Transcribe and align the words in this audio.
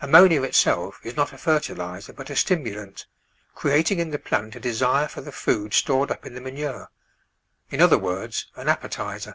Ammonia 0.00 0.40
itself 0.44 0.98
is 1.02 1.14
not 1.14 1.34
a 1.34 1.36
fer 1.36 1.58
tiliser 1.60 2.16
but 2.16 2.30
a 2.30 2.36
stimulant, 2.36 3.04
creating 3.54 3.98
in 3.98 4.08
the 4.08 4.18
plant 4.18 4.56
a 4.56 4.60
desire 4.60 5.06
for 5.06 5.20
the 5.20 5.30
food 5.30 5.74
stored 5.74 6.10
up 6.10 6.24
in 6.24 6.32
the 6.34 6.40
manure— 6.40 6.90
in 7.70 7.82
other 7.82 7.98
words, 7.98 8.46
an 8.56 8.66
appetiser. 8.66 9.34